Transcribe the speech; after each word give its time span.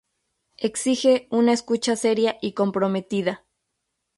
Exige 0.57 1.27
una 1.29 1.53
escucha 1.53 1.95
seria 1.95 2.39
y 2.41 2.53
comprometida. 2.53 3.45